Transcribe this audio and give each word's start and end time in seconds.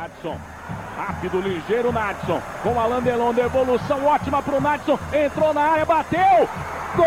Nadson. 0.00 0.38
Rápido, 0.96 1.40
ligeiro, 1.40 1.92
Nadson. 1.92 2.40
Com 2.62 2.80
Alan 2.80 3.02
Delon, 3.02 3.34
devolução 3.34 4.06
ótima 4.06 4.42
pro 4.42 4.58
Nadson. 4.58 4.98
Entrou 5.12 5.52
na 5.52 5.60
área, 5.60 5.84
bateu. 5.84 6.48
Gol! 6.96 7.04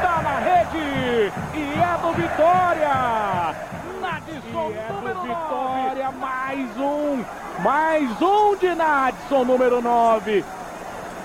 Tá 0.00 0.22
na 0.22 0.38
rede 0.38 1.32
e 1.54 1.74
é 1.78 1.98
do 2.00 2.12
Vitória. 2.14 3.54
Nadson, 4.00 4.72
é 4.72 4.92
número 4.92 5.14
do 5.14 5.26
Vitória, 5.26 6.10
mais 6.12 6.76
um. 6.78 7.24
Mais 7.62 8.22
um 8.22 8.56
de 8.56 8.74
Nadson, 8.74 9.44
número 9.44 9.82
9 9.82 10.42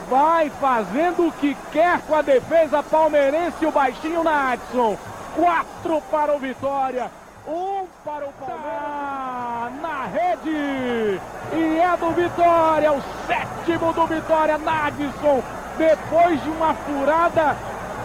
vai 0.10 0.50
fazendo 0.50 1.28
o 1.28 1.32
que 1.32 1.55
quer 1.71 2.02
com 2.02 2.16
a 2.16 2.21
defesa 2.21 2.82
palmeirense, 2.82 3.66
o 3.66 3.71
baixinho 3.71 4.24
Nadson. 4.24 4.97
Quatro 5.36 6.01
para 6.10 6.36
o 6.36 6.39
Vitória, 6.39 7.10
um 7.47 7.86
para 8.04 8.28
o 8.28 8.34
Palmeiras 8.34 9.82
na 9.82 10.06
rede. 10.07 11.21
E 11.54 11.79
é 11.79 11.98
do 11.98 12.11
Vitória, 12.11 12.92
o 12.92 13.01
sétimo 13.28 13.93
do 13.93 14.07
Vitória, 14.07 14.57
Nadson. 14.57 15.43
Depois 15.78 16.43
de 16.43 16.50
uma 16.50 16.73
furada 16.73 17.56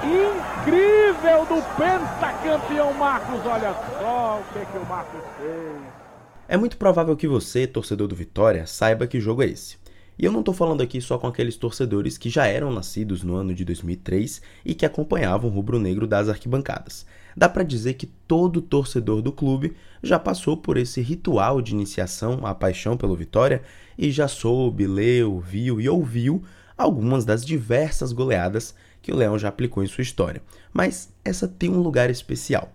incrível 0.04 1.46
do 1.46 1.62
pentacampeão 1.76 2.92
Marcos. 2.92 3.40
Olha 3.46 3.74
só 3.98 4.40
o 4.40 4.52
que, 4.52 4.66
que 4.66 4.78
o 4.78 4.86
Marcos 4.86 5.20
fez. 5.38 6.04
É 6.46 6.58
muito 6.58 6.76
provável 6.76 7.16
que 7.16 7.26
você, 7.26 7.66
torcedor 7.66 8.06
do 8.06 8.14
Vitória, 8.14 8.66
saiba 8.66 9.06
que 9.06 9.18
jogo 9.18 9.42
é 9.42 9.46
esse. 9.46 9.82
E 10.18 10.24
eu 10.24 10.32
não 10.32 10.40
estou 10.40 10.54
falando 10.54 10.80
aqui 10.80 11.00
só 11.00 11.18
com 11.18 11.26
aqueles 11.26 11.56
torcedores 11.56 12.16
que 12.16 12.30
já 12.30 12.46
eram 12.46 12.72
nascidos 12.72 13.22
no 13.22 13.34
ano 13.34 13.54
de 13.54 13.64
2003 13.64 14.40
e 14.64 14.74
que 14.74 14.86
acompanhavam 14.86 15.50
o 15.50 15.52
rubro-negro 15.52 16.06
das 16.06 16.28
arquibancadas. 16.28 17.04
Dá 17.36 17.48
para 17.48 17.64
dizer 17.64 17.94
que 17.94 18.06
todo 18.06 18.62
torcedor 18.62 19.20
do 19.20 19.32
clube 19.32 19.74
já 20.02 20.18
passou 20.18 20.56
por 20.56 20.76
esse 20.76 21.00
ritual 21.00 21.60
de 21.60 21.72
iniciação 21.72 22.46
à 22.46 22.54
paixão 22.54 22.96
pelo 22.96 23.16
Vitória 23.16 23.62
e 23.98 24.10
já 24.10 24.28
soube, 24.28 24.86
leu, 24.86 25.40
viu 25.40 25.80
e 25.80 25.88
ouviu 25.88 26.42
algumas 26.78 27.24
das 27.24 27.44
diversas 27.44 28.12
goleadas 28.12 28.74
que 29.02 29.12
o 29.12 29.16
Leão 29.16 29.38
já 29.38 29.48
aplicou 29.48 29.82
em 29.82 29.86
sua 29.86 30.02
história. 30.02 30.42
Mas 30.72 31.12
essa 31.24 31.48
tem 31.48 31.70
um 31.70 31.80
lugar 31.80 32.08
especial. 32.08 32.72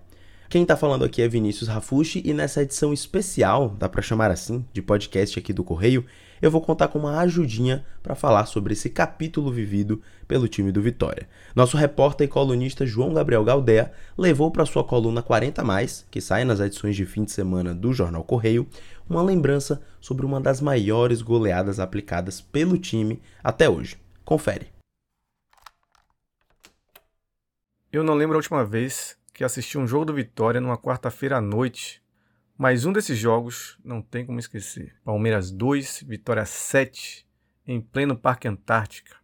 Quem 0.50 0.64
está 0.64 0.76
falando 0.76 1.06
aqui 1.06 1.22
é 1.22 1.28
Vinícius 1.28 1.70
Rafushi 1.70 2.22
e 2.26 2.34
nessa 2.34 2.64
edição 2.64 2.92
especial, 2.92 3.76
dá 3.78 3.88
para 3.88 4.02
chamar 4.02 4.32
assim, 4.32 4.66
de 4.74 4.82
podcast 4.82 5.38
aqui 5.38 5.54
do 5.54 5.64
Correio, 5.64 6.06
eu 6.42 6.52
vou 6.52 6.62
contar 6.62 6.88
com 6.88 7.00
uma 7.00 7.20
ajudinha 7.20 7.86
para 8.02 8.16
falar 8.16 8.46
sobre 8.46 8.74
esse 8.74 8.90
capítulo 8.90 9.52
vivido 9.52 10.02
pelo 10.28 10.48
time 10.48 10.72
do 10.72 10.82
Vitória. 10.82 11.28
Nosso 11.56 11.78
repórter 11.78 12.26
e 12.26 12.30
colunista 12.30 12.86
João 12.86 13.14
Gabriel 13.14 13.44
Galdea 13.44 13.92
levou 14.18 14.52
para 14.52 14.66
sua 14.66 14.84
coluna 14.84 15.22
40 15.22 15.64
mais, 15.64 16.06
que 16.10 16.22
sai 16.22 16.44
nas 16.44 16.60
edições 16.60 16.96
de 16.96 17.06
fim 17.06 17.24
de 17.24 17.32
semana 17.32 17.74
do 17.74 17.94
Jornal 17.94 18.24
Correio, 18.24 18.68
uma 19.10 19.24
lembrança 19.24 19.82
sobre 20.00 20.26
uma 20.26 20.40
das 20.40 20.62
maiores 20.62 21.22
goleadas 21.22 21.80
aplicadas 21.80 22.40
pelo 22.42 22.78
time 22.78 23.22
até 23.44 23.70
hoje. 23.70 23.98
Confere. 24.24 24.68
Eu 27.92 28.04
não 28.04 28.14
lembro 28.14 28.36
a 28.36 28.38
última 28.38 28.64
vez 28.64 29.18
que 29.34 29.44
assisti 29.44 29.78
um 29.78 29.88
jogo 29.88 30.06
do 30.06 30.14
Vitória 30.14 30.62
numa 30.62 30.78
quarta-feira 30.78 31.38
à 31.38 31.42
noite. 31.42 32.04
Mas 32.60 32.84
um 32.84 32.92
desses 32.92 33.18
jogos 33.18 33.80
não 33.82 34.02
tem 34.02 34.26
como 34.26 34.38
esquecer. 34.38 34.94
Palmeiras 35.06 35.50
2, 35.50 36.04
Vitória 36.06 36.44
7, 36.44 37.26
em 37.66 37.80
pleno 37.80 38.18
Parque 38.18 38.50
Antártica, 38.50 39.16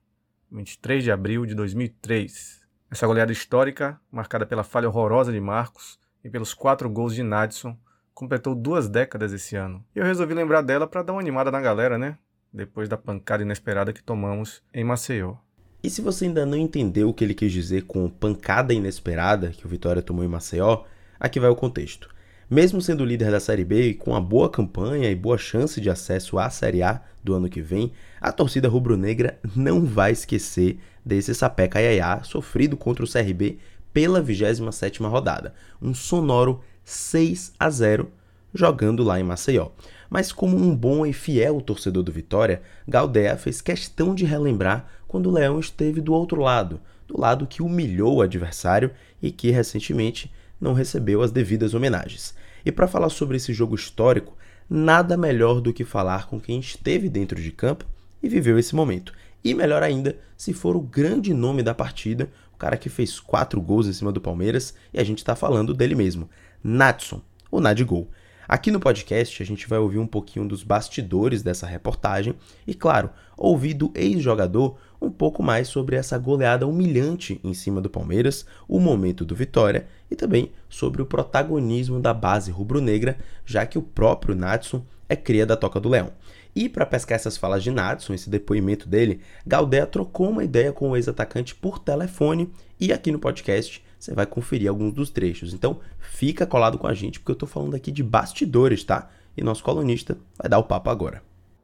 23 0.50 1.03
de 1.03 1.11
abril 1.11 1.45
de 1.45 1.53
2003. 1.53 2.61
Essa 2.89 3.06
goleada 3.06 3.33
histórica, 3.33 4.00
marcada 4.09 4.45
pela 4.45 4.63
falha 4.63 4.88
horrorosa 4.88 5.33
de 5.33 5.41
Marcos 5.41 6.00
e 6.23 6.30
pelos 6.30 6.53
quatro 6.53 6.89
gols 6.89 7.13
de 7.13 7.23
Nadson, 7.23 7.78
completou 8.13 8.56
duas 8.56 8.88
décadas 8.88 9.33
esse 9.33 9.58
ano. 9.58 9.83
E 9.94 10.00
eu 10.00 10.06
resolvi 10.06 10.34
lembrar 10.34 10.62
dela 10.62 10.88
para 10.88 11.03
dar 11.03 11.12
uma 11.12 11.19
animada 11.19 11.52
na 11.52 11.59
galera, 11.59 11.97
né? 11.97 12.17
Depois 12.53 12.88
da 12.88 12.96
pancada 12.96 13.44
inesperada 13.44 13.91
que 13.91 14.02
tomamos 14.02 14.63
em 14.73 14.85
Maceió. 14.85 15.35
E 15.84 15.90
se 15.90 16.00
você 16.02 16.23
ainda 16.23 16.46
não 16.46 16.57
entendeu 16.57 17.09
o 17.09 17.13
que 17.13 17.25
ele 17.25 17.34
quis 17.34 17.52
dizer 17.52 17.84
com 17.84 18.09
pancada 18.09 18.73
inesperada 18.73 19.50
que 19.50 19.66
o 19.66 19.69
Vitória 19.69 20.02
tomou 20.02 20.23
em 20.23 20.29
Maceió, 20.29 20.85
aqui 21.19 21.38
vai 21.38 21.50
o 21.50 21.56
contexto. 21.56 22.15
Mesmo 22.50 22.79
sendo 22.79 23.03
líder 23.03 23.31
da 23.31 23.39
Série 23.39 23.66
B 23.66 23.89
e 23.89 23.94
com 23.95 24.11
uma 24.11 24.22
boa 24.22 24.47
campanha 24.47 25.09
e 25.09 25.16
boa 25.16 25.35
chance 25.35 25.81
de 25.81 25.89
acesso 25.89 26.38
à 26.38 26.47
Série 26.47 26.83
A 26.83 27.01
do 27.23 27.33
ano 27.33 27.50
que 27.50 27.59
vem, 27.59 27.91
a 28.22 28.31
torcida 28.31 28.69
rubro-negra 28.69 29.39
não 29.56 29.83
vai 29.83 30.11
esquecer 30.11 30.78
desse 31.03 31.34
sapé 31.34 31.67
caiaiá 31.67 32.22
sofrido 32.22 32.78
contra 32.78 33.03
o 33.03 33.11
CRB 33.11 33.57
pela 33.91 34.22
27ª 34.22 35.09
rodada, 35.09 35.55
um 35.81 35.91
sonoro 35.95 36.61
6 36.84 37.53
a 37.59 37.67
0 37.67 38.11
jogando 38.53 39.03
lá 39.03 39.19
em 39.19 39.23
Maceió. 39.23 39.69
Mas 40.07 40.31
como 40.31 40.55
um 40.55 40.75
bom 40.75 41.03
e 41.03 41.11
fiel 41.11 41.59
torcedor 41.59 42.03
do 42.03 42.11
Vitória, 42.11 42.61
Galdea 42.88 43.38
fez 43.38 43.59
questão 43.59 44.13
de 44.13 44.23
relembrar 44.23 44.85
quando 45.07 45.31
o 45.31 45.34
Leão 45.34 45.59
esteve 45.59 46.00
do 46.00 46.13
outro 46.13 46.41
lado, 46.41 46.79
do 47.07 47.19
lado 47.19 47.47
que 47.47 47.63
humilhou 47.63 48.17
o 48.17 48.22
adversário 48.22 48.91
e 49.19 49.31
que 49.31 49.50
recentemente 49.50 50.31
não 50.59 50.73
recebeu 50.73 51.21
as 51.21 51.31
devidas 51.31 51.73
homenagens. 51.73 52.33
E 52.66 52.71
para 52.71 52.88
falar 52.88 53.09
sobre 53.09 53.38
esse 53.38 53.53
jogo 53.53 53.75
histórico, 53.75 54.35
nada 54.69 55.16
melhor 55.16 55.61
do 55.61 55.73
que 55.73 55.83
falar 55.83 56.27
com 56.27 56.39
quem 56.39 56.59
esteve 56.59 57.09
dentro 57.09 57.41
de 57.41 57.51
campo 57.51 57.85
e 58.21 58.29
viveu 58.29 58.57
esse 58.57 58.75
momento. 58.75 59.13
E 59.43 59.53
melhor 59.53 59.83
ainda, 59.83 60.17
se 60.35 60.53
for 60.53 60.75
o 60.75 60.81
grande 60.81 61.33
nome 61.33 61.61
da 61.61 61.73
partida, 61.73 62.29
o 62.53 62.57
cara 62.57 62.77
que 62.77 62.89
fez 62.89 63.19
quatro 63.19 63.61
gols 63.61 63.88
em 63.88 63.93
cima 63.93 64.11
do 64.11 64.19
Palmeiras, 64.19 64.73
e 64.93 64.99
a 64.99 65.03
gente 65.03 65.19
está 65.19 65.35
falando 65.35 65.73
dele 65.73 65.93
mesmo, 65.93 66.29
Natson, 66.63 67.22
o 67.51 67.59
Nadgol. 67.59 68.09
Aqui 68.47 68.72
no 68.72 68.79
podcast 68.79 69.41
a 69.41 69.45
gente 69.45 69.67
vai 69.67 69.79
ouvir 69.79 69.99
um 69.99 70.07
pouquinho 70.07 70.47
dos 70.47 70.63
bastidores 70.63 71.41
dessa 71.41 71.67
reportagem 71.67 72.35
e, 72.66 72.73
claro, 72.73 73.09
ouvir 73.37 73.73
do 73.73 73.91
ex-jogador 73.95 74.77
um 75.05 75.11
pouco 75.11 75.43
mais 75.43 75.67
sobre 75.67 75.95
essa 75.95 76.17
goleada 76.17 76.67
humilhante 76.67 77.39
em 77.43 77.53
cima 77.53 77.79
do 77.79 77.89
Palmeiras, 77.89 78.45
o 78.67 78.79
momento 78.79 79.23
do 79.23 79.35
Vitória 79.35 79.88
e 80.09 80.16
também 80.16 80.51
sobre 80.67 81.01
o 81.01 81.05
protagonismo 81.05 81.99
da 81.99 82.13
base 82.13 82.51
rubro-negra, 82.51 83.17
já 83.45 83.66
que 83.66 83.77
o 83.77 83.81
próprio 83.81 84.35
Natson 84.35 84.83
é 85.07 85.16
cria 85.16 85.45
da 85.45 85.55
Toca 85.55 85.79
do 85.79 85.89
Leão. 85.89 86.11
E 86.55 86.69
para 86.69 86.85
pescar 86.85 87.16
essas 87.17 87.35
falas 87.35 87.63
de 87.63 87.69
Natson, 87.69 88.13
esse 88.13 88.29
depoimento 88.29 88.88
dele, 88.88 89.19
Galdea 89.45 89.85
trocou 89.85 90.29
uma 90.29 90.43
ideia 90.43 90.71
com 90.71 90.89
o 90.89 90.95
ex-atacante 90.95 91.53
por 91.53 91.79
telefone 91.79 92.49
e 92.79 92.93
aqui 92.93 93.11
no 93.11 93.19
podcast 93.19 93.83
você 93.99 94.13
vai 94.13 94.25
conferir 94.25 94.69
alguns 94.69 94.93
dos 94.93 95.09
trechos. 95.09 95.53
Então, 95.53 95.79
fica 95.99 96.45
colado 96.45 96.77
com 96.77 96.87
a 96.87 96.93
gente, 96.93 97.19
porque 97.19 97.31
eu 97.31 97.35
estou 97.35 97.49
falando 97.49 97.75
aqui 97.75 97.91
de 97.91 98.03
bastidores, 98.03 98.83
tá? 98.83 99.09
E 99.35 99.43
nosso 99.43 99.63
colunista 99.63 100.17
vai 100.37 100.49
dar 100.49 100.59
o 100.59 100.63
papo 100.63 100.89
agora. 100.89 101.22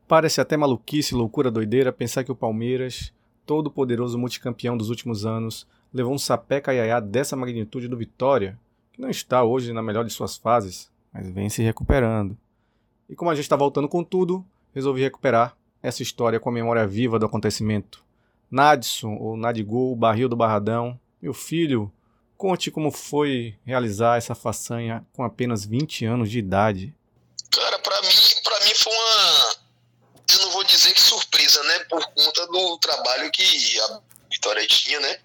Parece 0.07 0.41
até 0.41 0.57
maluquice, 0.57 1.15
loucura, 1.15 1.49
doideira 1.49 1.93
pensar 1.93 2.25
que 2.25 2.31
o 2.31 2.35
Palmeiras, 2.35 3.13
todo 3.45 3.71
poderoso 3.71 4.17
multicampeão 4.17 4.77
dos 4.77 4.89
últimos 4.89 5.25
anos, 5.25 5.67
levou 5.93 6.13
um 6.13 6.17
sapé 6.17 6.61
caiaiá 6.61 6.99
dessa 6.99 7.35
magnitude 7.35 7.87
do 7.87 7.97
Vitória, 7.97 8.57
que 8.93 9.01
não 9.01 9.09
está 9.09 9.43
hoje 9.43 9.73
na 9.73 9.81
melhor 9.81 10.05
de 10.05 10.11
suas 10.11 10.37
fases, 10.37 10.89
mas 11.13 11.29
vem 11.29 11.49
se 11.49 11.61
recuperando. 11.61 12.37
E 13.09 13.15
como 13.15 13.31
a 13.31 13.35
gente 13.35 13.43
está 13.43 13.55
voltando 13.55 13.89
com 13.89 14.03
tudo, 14.03 14.45
resolvi 14.73 15.01
recuperar 15.01 15.55
essa 15.83 16.01
história 16.03 16.39
com 16.39 16.49
a 16.49 16.53
memória 16.53 16.87
viva 16.87 17.19
do 17.19 17.25
acontecimento. 17.25 18.03
Nadson, 18.49 19.15
ou 19.15 19.35
Nadigol, 19.35 19.95
barril 19.95 20.29
do 20.29 20.35
Barradão, 20.35 20.99
meu 21.21 21.33
filho, 21.33 21.91
Conte 22.41 22.71
como 22.71 22.89
foi 22.89 23.55
realizar 23.63 24.17
essa 24.17 24.33
façanha 24.33 25.05
com 25.13 25.23
apenas 25.23 25.63
20 25.63 26.05
anos 26.05 26.31
de 26.31 26.39
idade. 26.39 26.91
Cara, 27.51 27.77
para 27.77 28.01
mim, 28.01 28.07
para 28.43 28.65
mim 28.65 28.73
foi 28.73 28.91
uma 28.91 29.55
eu 30.33 30.39
não 30.39 30.51
vou 30.51 30.63
dizer 30.63 30.91
que 30.91 31.01
surpresa, 31.01 31.61
né, 31.61 31.79
por 31.81 32.03
conta 32.03 32.40
do 32.51 32.77
trabalho 32.77 33.31
que 33.31 33.79
a 33.79 33.99
Vitória 34.31 34.65
tinha, 34.67 34.99
né? 34.99 35.19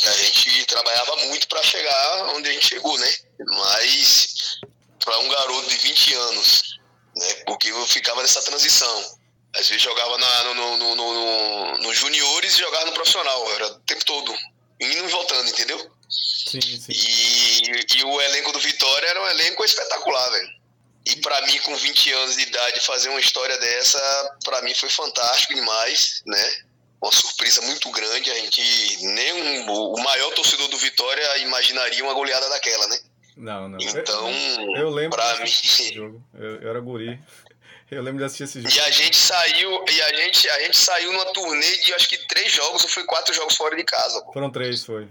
E 0.00 0.06
a 0.06 0.12
gente 0.12 0.66
trabalhava 0.66 1.16
muito 1.26 1.48
para 1.48 1.62
chegar 1.62 2.34
onde 2.34 2.48
a 2.48 2.52
gente 2.52 2.66
chegou, 2.66 2.96
né? 2.98 3.14
Mas 3.40 4.60
para 5.04 5.18
um 5.18 5.28
garoto 5.28 5.68
de 5.68 5.76
20 5.76 6.14
anos, 6.14 6.78
né? 7.16 7.34
Porque 7.46 7.70
eu 7.70 7.86
ficava 7.86 8.22
nessa 8.22 8.42
transição. 8.42 9.18
Às 9.56 9.68
vezes 9.68 9.82
jogava 9.82 10.18
na, 10.18 10.44
no, 10.44 10.54
no, 10.54 10.76
no, 10.76 10.94
no, 10.94 11.78
no 11.78 11.94
juniores 11.94 12.54
e 12.54 12.58
jogava 12.58 12.86
no 12.86 12.92
profissional, 12.92 13.52
era 13.52 13.66
o 13.68 13.78
tempo 13.80 14.04
todo, 14.04 14.32
indo 14.78 15.04
e 15.04 15.08
voltando, 15.08 15.48
entendeu? 15.48 15.90
Sim, 16.08 16.60
sim. 16.60 16.92
E, 16.92 17.96
e 17.96 18.04
o 18.04 18.20
elenco 18.20 18.52
do 18.52 18.58
Vitória 18.58 19.06
era 19.06 19.22
um 19.22 19.28
elenco 19.28 19.64
espetacular, 19.64 20.30
velho. 20.30 20.58
E 21.06 21.16
para 21.16 21.40
mim, 21.46 21.58
com 21.60 21.74
20 21.74 22.12
anos 22.12 22.36
de 22.36 22.42
idade, 22.42 22.80
fazer 22.80 23.08
uma 23.08 23.20
história 23.20 23.56
dessa, 23.56 24.36
para 24.44 24.60
mim 24.60 24.74
foi 24.74 24.90
fantástico 24.90 25.54
demais, 25.54 26.22
né? 26.26 26.62
Uma 27.00 27.12
surpresa 27.12 27.62
muito 27.62 27.90
grande. 27.90 28.30
A 28.30 28.34
gente, 28.34 29.04
nem 29.04 29.32
um, 29.32 29.70
o 29.70 30.02
maior 30.02 30.32
torcedor 30.34 30.68
do 30.68 30.76
Vitória 30.78 31.38
imaginaria 31.38 32.04
uma 32.04 32.14
goleada 32.14 32.48
daquela, 32.48 32.86
né? 32.88 32.98
Não, 33.36 33.68
não. 33.68 33.78
Então, 33.80 34.30
eu, 34.74 34.76
eu 34.82 34.90
lembro 34.90 35.16
pra 35.16 35.38
mim. 35.38 35.50
Jogo. 35.94 36.22
Eu, 36.34 36.60
eu, 36.60 36.70
era 36.70 36.80
guri. 36.80 37.18
Eu 37.90 38.02
lembro 38.02 38.18
de 38.18 38.24
assistir 38.24 38.44
esse 38.44 38.60
jogo. 38.60 38.74
E 38.74 38.80
a 38.80 38.90
gente 38.90 39.16
saiu, 39.16 39.84
e 39.90 40.02
a 40.02 40.14
gente, 40.14 40.46
a 40.50 40.60
gente 40.60 40.76
saiu 40.76 41.10
numa 41.10 41.24
turnê 41.32 41.76
de 41.78 41.94
acho 41.94 42.06
que 42.06 42.18
três 42.26 42.52
jogos 42.52 42.82
ou 42.82 42.88
foi 42.90 43.02
quatro 43.04 43.32
jogos 43.32 43.56
fora 43.56 43.74
de 43.74 43.82
casa. 43.82 44.20
Pô. 44.24 44.32
Foram 44.34 44.50
três, 44.50 44.84
foi. 44.84 45.08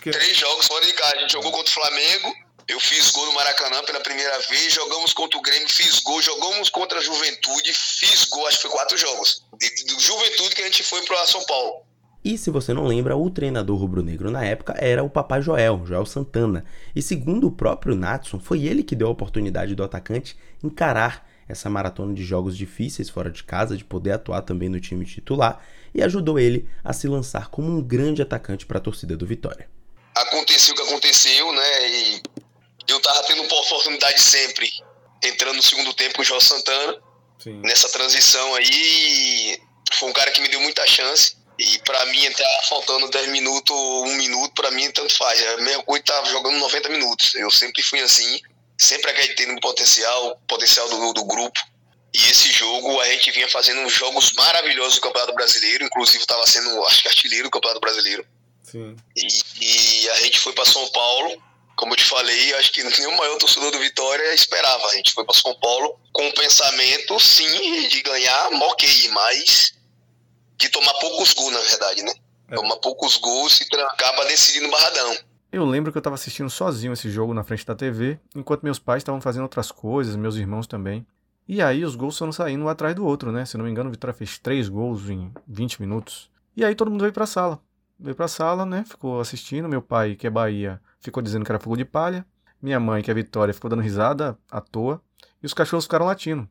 Que... 0.00 0.12
Três 0.12 0.36
jogos 0.36 0.64
fora 0.66 0.86
de 0.86 0.92
casa. 0.92 1.16
A 1.16 1.18
gente 1.18 1.32
jogou 1.32 1.50
contra 1.50 1.68
o 1.68 1.74
Flamengo, 1.74 2.32
eu 2.68 2.78
fiz 2.80 3.10
gol 3.10 3.26
no 3.26 3.32
Maracanã 3.32 3.82
pela 3.84 4.00
primeira 4.00 4.38
vez, 4.40 4.72
jogamos 4.72 5.12
contra 5.12 5.38
o 5.38 5.42
Grêmio, 5.42 5.68
fiz 5.68 6.00
gol, 6.00 6.22
jogamos 6.22 6.70
contra 6.70 6.98
a 6.98 7.02
Juventude, 7.02 7.72
fiz 7.72 8.24
gol, 8.26 8.46
acho 8.46 8.58
que 8.58 8.62
foi 8.62 8.70
quatro 8.70 8.96
jogos. 8.96 9.44
De, 9.70 9.84
de 9.84 10.02
Juventude 10.02 10.54
que 10.54 10.62
a 10.62 10.66
gente 10.66 10.82
foi 10.82 11.02
para 11.02 11.26
São 11.26 11.44
Paulo. 11.44 11.84
E 12.24 12.38
se 12.38 12.50
você 12.50 12.72
não 12.72 12.86
lembra, 12.86 13.16
o 13.16 13.28
treinador 13.28 13.76
rubro-negro 13.76 14.30
na 14.30 14.42
época 14.42 14.74
era 14.78 15.04
o 15.04 15.10
papai 15.10 15.42
Joel, 15.42 15.84
Joel 15.84 16.06
Santana. 16.06 16.64
E 16.96 17.02
segundo 17.02 17.46
o 17.46 17.52
próprio 17.52 17.94
Natson, 17.94 18.40
foi 18.40 18.64
ele 18.64 18.82
que 18.82 18.96
deu 18.96 19.08
a 19.08 19.10
oportunidade 19.10 19.74
do 19.74 19.84
atacante 19.84 20.34
encarar 20.62 21.28
essa 21.46 21.68
maratona 21.68 22.14
de 22.14 22.24
jogos 22.24 22.56
difíceis 22.56 23.10
fora 23.10 23.30
de 23.30 23.44
casa, 23.44 23.76
de 23.76 23.84
poder 23.84 24.12
atuar 24.12 24.40
também 24.40 24.70
no 24.70 24.80
time 24.80 25.04
titular, 25.04 25.62
e 25.94 26.02
ajudou 26.02 26.38
ele 26.38 26.66
a 26.82 26.94
se 26.94 27.06
lançar 27.06 27.50
como 27.50 27.70
um 27.70 27.82
grande 27.82 28.22
atacante 28.22 28.64
para 28.64 28.78
a 28.78 28.80
torcida 28.80 29.14
do 29.16 29.26
Vitória. 29.26 29.68
Aconteceu 30.16 30.74
o 30.74 30.76
que 30.78 30.82
aconteceu, 30.84 31.52
né? 31.52 31.90
E 31.90 32.22
eu 32.88 33.00
tava 33.00 33.22
tendo 33.24 33.42
oportunidade 33.42 34.20
sempre, 34.20 34.70
entrando 35.22 35.56
no 35.56 35.62
segundo 35.62 35.92
tempo 35.92 36.16
com 36.16 36.22
o 36.22 36.24
João 36.24 36.40
Santana, 36.40 36.96
Sim. 37.44 37.60
nessa 37.60 37.90
transição 37.90 38.54
aí. 38.54 39.60
Foi 39.92 40.08
um 40.08 40.12
cara 40.14 40.30
que 40.30 40.40
me 40.40 40.48
deu 40.48 40.60
muita 40.60 40.86
chance. 40.86 41.36
E 41.58 41.78
para 41.84 42.04
mim, 42.06 42.24
entrar 42.24 42.48
faltando 42.68 43.08
10 43.08 43.28
minutos, 43.28 43.76
um 43.76 44.14
minuto, 44.16 44.54
para 44.54 44.70
mim, 44.70 44.90
tanto 44.90 45.14
faz. 45.14 45.40
É 45.40 45.54
a 45.54 45.56
mesma 45.58 45.82
coisa 45.84 46.02
tava 46.02 46.26
jogando 46.30 46.58
90 46.58 46.88
minutos. 46.88 47.34
Eu 47.34 47.50
sempre 47.50 47.82
fui 47.82 48.00
assim, 48.00 48.40
sempre 48.78 49.10
acreditei 49.10 49.46
no 49.46 49.60
potencial, 49.60 50.40
potencial 50.48 50.88
do, 50.88 51.12
do 51.12 51.24
grupo. 51.24 51.60
E 52.12 52.18
esse 52.30 52.50
jogo 52.50 53.00
a 53.00 53.06
gente 53.08 53.30
vinha 53.30 53.48
fazendo 53.48 53.88
jogos 53.88 54.32
maravilhosos 54.32 54.96
do 54.96 55.00
Campeonato 55.02 55.34
Brasileiro, 55.34 55.84
inclusive 55.84 56.18
estava 56.18 56.46
sendo, 56.46 56.82
acho 56.86 57.02
que 57.02 57.08
artilheiro 57.08 57.44
do 57.44 57.50
Campeonato 57.50 57.80
Brasileiro. 57.80 58.26
Sim. 58.62 58.96
E, 59.16 59.28
e 59.60 60.08
a 60.10 60.14
gente 60.20 60.38
foi 60.38 60.52
para 60.52 60.64
São 60.64 60.88
Paulo 60.90 61.42
como 61.76 61.92
eu 61.92 61.96
te 61.96 62.04
falei, 62.04 62.54
acho 62.54 62.72
que 62.72 62.82
nenhum 62.98 63.16
maior 63.16 63.36
torcedor 63.38 63.70
do 63.70 63.78
Vitória 63.78 64.34
esperava. 64.34 64.86
A 64.86 64.94
gente 64.94 65.12
foi 65.12 65.24
para 65.24 65.34
São 65.34 65.54
Paulo 65.58 65.98
com 66.12 66.26
o 66.26 66.34
pensamento, 66.34 67.18
sim, 67.20 67.88
de 67.88 68.02
ganhar, 68.02 68.48
ok, 68.52 69.08
mas 69.08 69.74
de 70.56 70.68
tomar 70.68 70.94
poucos 70.94 71.32
gols, 71.32 71.52
na 71.52 71.60
verdade, 71.60 72.02
né? 72.02 72.12
É. 72.50 72.54
Tomar 72.54 72.76
poucos 72.76 73.16
gols 73.16 73.60
e 73.60 73.68
trancar 73.68 74.14
para 74.14 74.26
decidir 74.26 74.60
no 74.60 74.70
Barradão. 74.70 75.16
Eu 75.50 75.64
lembro 75.64 75.92
que 75.92 75.98
eu 75.98 76.00
estava 76.00 76.14
assistindo 76.14 76.50
sozinho 76.50 76.92
esse 76.92 77.08
jogo 77.10 77.32
na 77.32 77.44
frente 77.44 77.64
da 77.64 77.74
TV, 77.74 78.18
enquanto 78.34 78.62
meus 78.62 78.78
pais 78.78 79.02
estavam 79.02 79.20
fazendo 79.20 79.44
outras 79.44 79.70
coisas, 79.70 80.16
meus 80.16 80.36
irmãos 80.36 80.66
também. 80.66 81.06
E 81.46 81.62
aí 81.62 81.84
os 81.84 81.94
gols 81.94 82.16
foram 82.16 82.32
saindo 82.32 82.64
um 82.64 82.68
atrás 82.68 82.94
do 82.94 83.04
outro, 83.04 83.30
né? 83.30 83.44
Se 83.44 83.56
não 83.56 83.64
me 83.64 83.70
engano, 83.70 83.88
o 83.88 83.92
Vitória 83.92 84.14
fez 84.14 84.38
três 84.38 84.68
gols 84.68 85.08
em 85.08 85.32
20 85.46 85.80
minutos. 85.80 86.30
E 86.56 86.64
aí 86.64 86.74
todo 86.74 86.90
mundo 86.90 87.02
veio 87.02 87.12
para 87.12 87.24
a 87.24 87.26
sala. 87.26 87.60
Veio 87.98 88.14
para 88.14 88.26
a 88.26 88.28
sala, 88.28 88.66
né? 88.66 88.84
Ficou 88.84 89.20
assistindo. 89.20 89.68
Meu 89.68 89.80
pai, 89.80 90.14
que 90.14 90.26
é 90.26 90.30
Bahia, 90.30 90.80
ficou 91.00 91.22
dizendo 91.22 91.44
que 91.44 91.52
era 91.52 91.58
fogo 91.58 91.76
de 91.76 91.84
palha. 91.84 92.26
Minha 92.60 92.80
mãe, 92.80 93.02
que 93.02 93.10
é 93.10 93.14
Vitória, 93.14 93.54
ficou 93.54 93.68
dando 93.68 93.82
risada 93.82 94.38
à 94.50 94.60
toa. 94.60 95.00
E 95.42 95.46
os 95.46 95.54
cachorros 95.54 95.84
ficaram 95.84 96.06
latindo. 96.06 96.48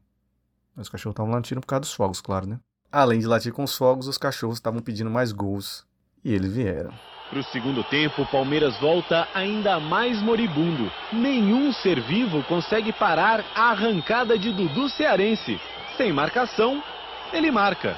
Os 0.77 0.89
cachorros 0.89 1.13
estavam 1.13 1.31
latindo 1.31 1.61
por 1.61 1.67
causa 1.67 1.81
dos 1.81 1.93
fogos, 1.93 2.21
claro, 2.21 2.47
né? 2.47 2.59
Além 2.91 3.19
de 3.19 3.27
latir 3.27 3.51
com 3.51 3.63
os 3.63 3.75
fogos, 3.75 4.07
os 4.07 4.17
cachorros 4.17 4.57
estavam 4.57 4.79
pedindo 4.79 5.09
mais 5.09 5.31
gols. 5.31 5.85
E 6.23 6.33
eles 6.33 6.53
vieram. 6.53 6.93
Para 7.29 7.39
o 7.39 7.43
segundo 7.45 7.83
tempo, 7.85 8.21
o 8.21 8.27
Palmeiras 8.27 8.79
volta 8.79 9.27
ainda 9.33 9.79
mais 9.79 10.21
moribundo. 10.21 10.91
Nenhum 11.11 11.73
ser 11.73 11.99
vivo 12.01 12.43
consegue 12.43 12.93
parar 12.93 13.43
a 13.55 13.71
arrancada 13.71 14.37
de 14.37 14.53
Dudu 14.53 14.87
Cearense. 14.89 15.59
Sem 15.97 16.13
marcação, 16.13 16.83
ele 17.31 17.49
marca. 17.49 17.97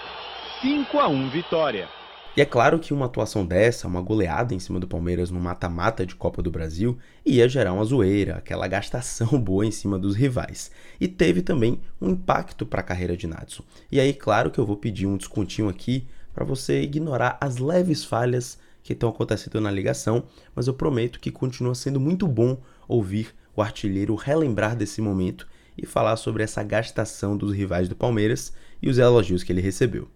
5 0.61 0.97
a 0.99 1.09
1 1.09 1.29
vitória. 1.29 1.89
E 2.37 2.41
é 2.41 2.45
claro 2.45 2.79
que 2.79 2.93
uma 2.93 3.05
atuação 3.05 3.45
dessa, 3.45 3.87
uma 3.87 4.01
goleada 4.01 4.53
em 4.53 4.59
cima 4.59 4.77
do 4.77 4.87
Palmeiras 4.87 5.31
no 5.31 5.39
mata-mata 5.39 6.05
de 6.05 6.15
Copa 6.15 6.41
do 6.41 6.51
Brasil, 6.51 6.97
ia 7.25 7.47
gerar 7.47 7.71
uma 7.71 7.85
zoeira, 7.85 8.35
aquela 8.35 8.67
gastação 8.67 9.27
boa 9.39 9.65
em 9.65 9.71
cima 9.71 9.97
dos 9.97 10.15
rivais. 10.15 10.69
E 10.99 11.07
teve 11.07 11.41
também 11.41 11.79
um 12.01 12.09
impacto 12.09 12.65
para 12.65 12.81
a 12.81 12.83
carreira 12.83 13.15
de 13.15 13.25
Natson. 13.25 13.63
E 13.89 14.01
aí, 14.01 14.13
claro 14.13 14.51
que 14.51 14.59
eu 14.59 14.65
vou 14.65 14.75
pedir 14.75 15.05
um 15.05 15.15
descontinho 15.15 15.69
aqui 15.69 16.05
para 16.33 16.43
você 16.43 16.81
ignorar 16.81 17.37
as 17.39 17.57
leves 17.57 18.03
falhas 18.03 18.59
que 18.83 18.91
estão 18.91 19.07
acontecendo 19.07 19.61
na 19.61 19.71
ligação, 19.71 20.25
mas 20.53 20.67
eu 20.67 20.73
prometo 20.73 21.21
que 21.21 21.31
continua 21.31 21.73
sendo 21.73 22.01
muito 22.01 22.27
bom 22.27 22.57
ouvir 22.85 23.33
o 23.55 23.61
artilheiro 23.61 24.13
relembrar 24.13 24.75
desse 24.75 25.01
momento 25.01 25.47
e 25.77 25.85
falar 25.85 26.17
sobre 26.17 26.43
essa 26.43 26.61
gastação 26.61 27.37
dos 27.37 27.53
rivais 27.53 27.87
do 27.87 27.95
Palmeiras 27.95 28.51
e 28.81 28.89
os 28.89 28.97
elogios 28.97 29.41
que 29.41 29.53
ele 29.53 29.61
recebeu. 29.61 30.09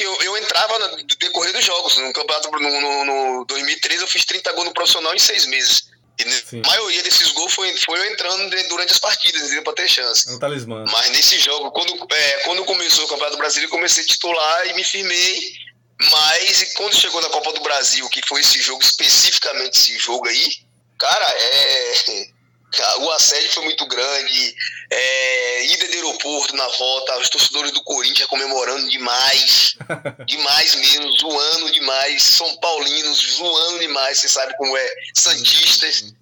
Eu, 0.00 0.16
eu 0.24 0.27
no 0.78 1.04
decorrer 1.18 1.52
dos 1.52 1.64
jogos. 1.64 1.96
No 1.96 2.12
campeonato 2.12 2.50
no, 2.50 2.80
no, 2.80 3.04
no 3.04 3.44
2013 3.44 4.02
eu 4.02 4.08
fiz 4.08 4.24
30 4.24 4.52
gols 4.52 4.66
no 4.66 4.74
profissional 4.74 5.14
em 5.14 5.18
seis 5.18 5.46
meses. 5.46 5.88
E 6.18 6.60
a 6.64 6.68
maioria 6.68 7.02
desses 7.02 7.30
gols 7.30 7.54
foi, 7.54 7.76
foi 7.76 7.98
eu 7.98 8.12
entrando 8.12 8.50
durante 8.68 8.92
as 8.92 8.98
partidas? 8.98 9.48
Pra 9.62 9.72
ter 9.72 9.88
chance. 9.88 10.28
É 10.28 10.32
um 10.32 10.38
talismã. 10.38 10.84
Mas 10.90 11.10
nesse 11.10 11.38
jogo, 11.38 11.70
quando, 11.70 11.94
é, 12.12 12.32
quando 12.40 12.64
começou 12.64 13.04
o 13.04 13.08
Campeonato 13.08 13.36
Brasileiro, 13.36 13.68
eu 13.68 13.76
comecei 13.76 14.02
a 14.02 14.06
titular 14.06 14.66
e 14.66 14.74
me 14.74 14.82
firmei. 14.82 15.52
Mas 16.10 16.72
quando 16.74 16.94
chegou 16.94 17.20
na 17.20 17.28
Copa 17.28 17.52
do 17.52 17.60
Brasil, 17.60 18.08
que 18.08 18.20
foi 18.26 18.40
esse 18.40 18.60
jogo, 18.60 18.82
especificamente 18.82 19.78
esse 19.78 19.98
jogo 19.98 20.26
aí, 20.26 20.48
cara, 20.98 21.26
é. 21.38 22.38
O 22.98 23.10
assédio 23.12 23.50
foi 23.50 23.64
muito 23.64 23.86
grande, 23.86 24.54
é, 24.90 25.64
ida 25.68 25.87
na 26.54 26.68
volta, 26.68 27.18
os 27.18 27.28
torcedores 27.28 27.72
do 27.72 27.82
Corinthians 27.82 28.28
comemorando 28.28 28.88
demais, 28.88 29.74
demais 30.26 30.74
mesmo, 30.74 31.10
zoando 31.18 31.72
demais, 31.72 32.22
São 32.22 32.56
Paulinos 32.56 33.36
zoando 33.36 33.78
demais, 33.80 34.18
você 34.18 34.28
sabe 34.28 34.56
como 34.56 34.76
é, 34.76 34.94
Santistas. 35.14 36.14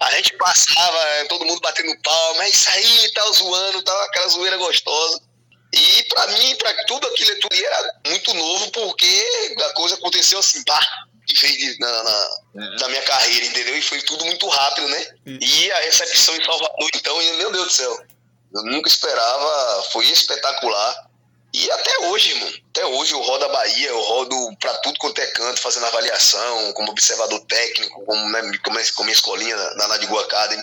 A 0.00 0.14
gente 0.14 0.36
passava, 0.36 1.26
todo 1.28 1.44
mundo 1.44 1.60
batendo 1.60 2.00
palma, 2.02 2.44
é 2.44 2.50
isso 2.50 2.70
aí, 2.70 3.12
tá 3.12 3.32
zoando, 3.32 3.82
tá 3.82 4.04
aquela 4.04 4.28
zoeira 4.28 4.56
gostosa. 4.56 5.20
E 5.72 6.02
para 6.04 6.26
mim, 6.28 6.56
para 6.56 6.84
tudo 6.86 7.06
aquilo 7.08 7.32
ali 7.50 7.64
era 7.64 7.94
muito 8.06 8.34
novo, 8.34 8.70
porque 8.70 9.54
a 9.58 9.72
coisa 9.74 9.96
aconteceu 9.96 10.38
assim, 10.38 10.62
pá, 10.64 10.80
de 11.26 11.40
vez 11.40 11.78
na, 11.78 12.02
na, 12.02 12.70
na, 12.80 12.88
minha 12.88 13.02
carreira, 13.02 13.44
entendeu? 13.44 13.76
E 13.76 13.82
foi 13.82 14.00
tudo 14.02 14.24
muito 14.24 14.48
rápido, 14.48 14.88
né? 14.88 15.06
E 15.26 15.72
a 15.72 15.80
recepção 15.80 16.34
em 16.36 16.44
Salvador, 16.44 16.88
então, 16.94 17.16
meu 17.34 17.52
Deus 17.52 17.66
do 17.66 17.72
céu, 17.72 18.02
eu 18.52 18.64
nunca 18.64 18.88
esperava, 18.88 19.82
foi 19.92 20.06
espetacular. 20.06 21.08
E 21.54 21.70
até 21.70 22.06
hoje, 22.08 22.30
irmão, 22.30 22.52
até 22.70 22.84
hoje 22.84 23.12
eu 23.12 23.22
rodo 23.22 23.44
a 23.44 23.48
Bahia, 23.48 23.88
eu 23.88 24.00
rodo 24.02 24.36
pra 24.60 24.74
tudo 24.78 24.98
quanto 24.98 25.18
é 25.20 25.26
canto, 25.28 25.60
fazendo 25.60 25.86
avaliação, 25.86 26.72
como 26.74 26.90
observador 26.90 27.40
técnico, 27.46 28.04
como, 28.04 28.28
né, 28.30 28.40
como, 28.62 28.76
minha 28.76 29.12
escolinha 29.12 29.56
na 29.74 29.88
Nadigua 29.88 30.22
Academy. 30.22 30.62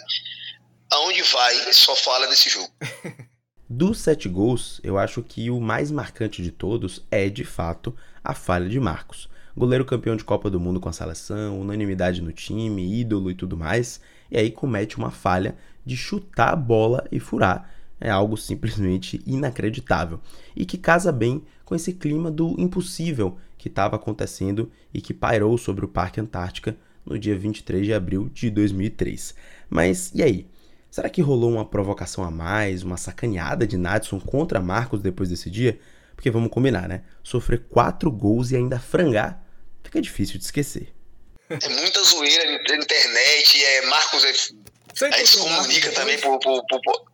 Aonde 0.91 1.23
vai, 1.23 1.73
só 1.73 1.95
fala 1.95 2.27
desse 2.27 2.49
jogo. 2.49 2.71
Dos 3.67 3.99
sete 3.99 4.29
gols, 4.29 4.79
eu 4.83 4.95
acho 4.95 5.23
que 5.23 5.49
o 5.49 5.59
mais 5.59 5.89
marcante 5.89 6.43
de 6.43 6.51
todos 6.51 7.03
é, 7.09 7.27
de 7.29 7.43
fato, 7.43 7.97
a 8.23 8.35
falha 8.35 8.69
de 8.69 8.79
Marcos 8.79 9.27
goleiro 9.55 9.85
campeão 9.85 10.15
de 10.15 10.23
Copa 10.23 10.49
do 10.49 10.59
Mundo 10.59 10.79
com 10.81 10.89
a 10.89 10.93
seleção, 10.93 11.59
unanimidade 11.61 12.21
no 12.21 12.33
time, 12.33 12.99
ídolo 12.99 13.31
e 13.31 13.35
tudo 13.35 13.55
mais, 13.55 14.01
e 14.29 14.37
aí 14.37 14.51
comete 14.51 14.97
uma 14.97 15.11
falha 15.11 15.55
de 15.85 15.95
chutar 15.95 16.53
a 16.53 16.55
bola 16.55 17.05
e 17.11 17.19
furar. 17.19 17.69
É 17.99 18.09
algo 18.09 18.35
simplesmente 18.35 19.21
inacreditável 19.25 20.19
e 20.55 20.65
que 20.65 20.77
casa 20.77 21.11
bem 21.11 21.43
com 21.63 21.73
esse 21.75 21.93
clima 21.93 22.29
do 22.29 22.55
impossível 22.59 23.37
que 23.57 23.67
estava 23.67 23.95
acontecendo 23.95 24.71
e 24.93 25.01
que 25.01 25.13
pairou 25.13 25.57
sobre 25.57 25.85
o 25.85 25.87
Parque 25.87 26.19
Antártica 26.19 26.75
no 27.05 27.17
dia 27.17 27.37
23 27.37 27.85
de 27.85 27.93
abril 27.93 28.29
de 28.33 28.49
2003. 28.49 29.33
Mas 29.69 30.11
e 30.13 30.21
aí? 30.21 30.47
Será 30.91 31.09
que 31.09 31.21
rolou 31.21 31.51
uma 31.51 31.65
provocação 31.65 32.23
a 32.23 32.31
mais, 32.31 32.83
uma 32.83 32.95
sacaneada 32.95 33.67
de 33.67 33.77
Nadson 33.77 34.19
contra 34.19 34.61
Marcos 34.61 35.01
depois 35.01 35.29
desse 35.29 35.49
dia? 35.49 35.77
Porque 36.15 36.31
vamos 36.31 36.49
combinar, 36.49 36.87
né? 36.87 37.01
Sofrer 37.21 37.65
quatro 37.69 38.09
gols 38.09 38.51
e 38.51 38.55
ainda 38.55 38.79
frangar 38.79 39.45
fica 39.83 40.01
difícil 40.01 40.37
de 40.37 40.45
esquecer. 40.45 40.93
É 41.49 41.69
muita 41.69 42.03
zoeira 42.03 42.45
na 42.67 42.75
internet, 42.75 43.63
é 43.63 43.85
Marcos. 43.87 44.23
É, 44.23 44.31
a 45.01 45.17
gente 45.17 45.27
se 45.27 45.37
comunica 45.37 45.91
também 45.91 46.19
por, 46.19 46.39
por, 46.39 46.65
por, 46.67 46.81
por, 46.81 47.05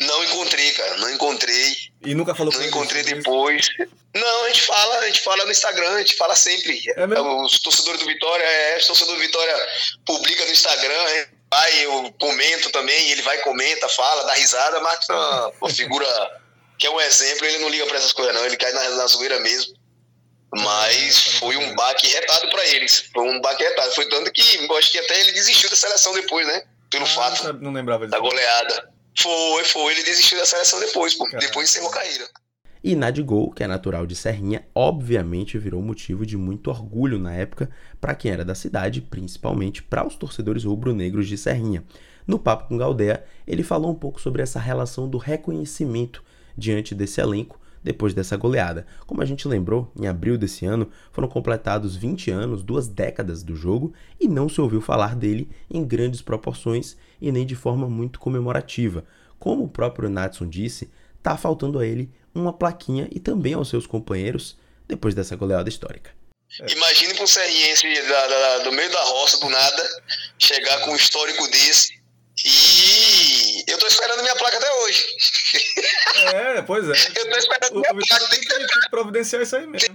Não 0.00 0.24
encontrei, 0.24 0.72
cara, 0.72 0.96
não 0.98 1.10
encontrei. 1.10 1.76
E 2.04 2.14
nunca 2.14 2.34
falou 2.34 2.52
Não 2.52 2.64
encontrei 2.64 3.02
depois. 3.02 3.68
Não, 4.14 4.44
a 4.44 4.48
gente 4.48 4.62
fala, 4.62 4.98
a 4.98 5.06
gente 5.06 5.20
fala 5.20 5.44
no 5.44 5.50
Instagram, 5.50 5.90
a 5.94 5.98
gente 5.98 6.16
fala 6.16 6.36
sempre. 6.36 6.82
É 6.96 7.20
os 7.20 7.60
torcedores 7.60 8.00
do 8.00 8.06
Vitória, 8.06 8.44
é, 8.44 8.76
os 8.76 8.86
torcedores 8.86 9.20
do 9.20 9.26
Vitória 9.26 9.68
publica 10.04 10.44
no 10.44 10.52
Instagram, 10.52 11.26
vai, 11.50 11.84
eu 11.84 12.14
comento 12.20 12.70
também, 12.70 13.10
ele 13.10 13.22
vai, 13.22 13.38
comenta, 13.38 13.88
fala, 13.88 14.24
dá 14.24 14.34
risada, 14.34 14.80
Marcos 14.80 15.08
é 15.08 15.12
uma, 15.12 15.52
uma 15.60 15.70
figura 15.70 16.40
que 16.78 16.86
é 16.86 16.90
um 16.90 17.00
exemplo, 17.00 17.46
ele 17.46 17.58
não 17.58 17.68
liga 17.68 17.86
pra 17.86 17.96
essas 17.96 18.12
coisas, 18.12 18.34
não, 18.34 18.44
ele 18.44 18.56
cai 18.56 18.72
na, 18.72 18.88
na 18.90 19.06
zoeira 19.06 19.38
mesmo. 19.40 19.74
Mas 20.54 21.38
foi 21.38 21.56
um 21.56 21.74
baque 21.74 22.06
retado 22.08 22.50
para 22.50 22.66
eles. 22.66 23.04
Foi 23.10 23.22
um 23.22 23.40
baque 23.40 23.62
retado. 23.62 23.94
Foi 23.94 24.06
tanto 24.06 24.30
que 24.30 24.68
acho 24.78 24.92
que 24.92 24.98
até 24.98 25.18
ele 25.20 25.32
desistiu 25.32 25.70
da 25.70 25.76
seleção 25.76 26.12
depois, 26.12 26.46
né? 26.46 26.62
Pelo 26.92 27.04
ah, 27.04 27.08
fato 27.08 27.52
não 27.54 27.72
lembrava 27.72 28.06
da 28.06 28.18
goleada. 28.18 28.92
Foi, 29.18 29.64
foi. 29.64 29.92
Ele 29.94 30.04
desistiu 30.04 30.38
da 30.38 30.46
seleção 30.46 30.78
depois, 30.78 31.14
pô. 31.14 31.26
Depois 31.38 31.68
encerrou 31.68 31.88
a 31.90 31.94
carreira. 31.94 32.28
E 32.84 32.96
Nadigol, 32.96 33.52
que 33.52 33.62
é 33.62 33.66
natural 33.66 34.04
de 34.06 34.16
Serrinha, 34.16 34.66
obviamente 34.74 35.56
virou 35.56 35.80
motivo 35.80 36.26
de 36.26 36.36
muito 36.36 36.68
orgulho 36.68 37.18
na 37.18 37.32
época 37.32 37.70
para 38.00 38.14
quem 38.14 38.32
era 38.32 38.44
da 38.44 38.56
cidade, 38.56 39.00
principalmente 39.00 39.82
para 39.82 40.06
os 40.06 40.16
torcedores 40.16 40.64
rubro-negros 40.64 41.28
de 41.28 41.38
Serrinha. 41.38 41.84
No 42.26 42.40
papo 42.40 42.68
com 42.68 42.76
Galdea, 42.76 43.24
ele 43.46 43.62
falou 43.62 43.90
um 43.90 43.94
pouco 43.94 44.20
sobre 44.20 44.42
essa 44.42 44.58
relação 44.58 45.08
do 45.08 45.16
reconhecimento 45.16 46.24
diante 46.56 46.94
desse 46.94 47.20
elenco 47.20 47.60
depois 47.82 48.14
dessa 48.14 48.36
goleada. 48.36 48.86
Como 49.06 49.22
a 49.22 49.24
gente 49.24 49.48
lembrou, 49.48 49.90
em 49.98 50.06
abril 50.06 50.38
desse 50.38 50.64
ano 50.64 50.90
foram 51.12 51.28
completados 51.28 51.96
20 51.96 52.30
anos, 52.30 52.62
duas 52.62 52.88
décadas 52.88 53.42
do 53.42 53.56
jogo, 53.56 53.92
e 54.20 54.28
não 54.28 54.48
se 54.48 54.60
ouviu 54.60 54.80
falar 54.80 55.16
dele 55.16 55.50
em 55.70 55.84
grandes 55.84 56.22
proporções 56.22 56.96
e 57.20 57.32
nem 57.32 57.46
de 57.46 57.54
forma 57.54 57.88
muito 57.88 58.18
comemorativa. 58.18 59.04
Como 59.38 59.64
o 59.64 59.68
próprio 59.68 60.08
Natson 60.08 60.48
disse, 60.48 60.90
tá 61.22 61.36
faltando 61.36 61.78
a 61.78 61.86
ele 61.86 62.10
uma 62.34 62.52
plaquinha 62.52 63.08
e 63.10 63.20
também 63.20 63.54
aos 63.54 63.68
seus 63.68 63.86
companheiros 63.86 64.56
depois 64.86 65.14
dessa 65.14 65.36
goleada 65.36 65.68
histórica. 65.68 66.10
Imagine 66.60 67.14
para 67.14 67.24
um 67.24 67.26
serriense 67.26 67.86
do 68.64 68.72
meio 68.72 68.92
da 68.92 69.04
roça, 69.04 69.40
do 69.40 69.48
nada, 69.48 70.02
chegar 70.38 70.80
com 70.80 70.90
um 70.90 70.96
histórico 70.96 71.48
desse 71.50 71.98
e 72.44 73.01
eu 73.66 73.78
tô 73.78 73.86
esperando 73.86 74.22
minha 74.22 74.36
placa 74.36 74.56
até 74.56 74.72
hoje. 74.72 75.06
É, 76.34 76.62
pois 76.62 76.88
é. 76.88 76.92
Eu 77.16 77.30
tô 77.30 77.38
esperando 77.38 77.80
minha 77.80 77.92
o, 77.92 78.06
placa. 78.06 78.28
Tem 78.28 78.40
que, 78.40 78.48
tem 78.48 78.66
que 78.66 78.90
providenciar 78.90 79.42
isso 79.42 79.56
aí 79.56 79.66
mesmo. 79.66 79.88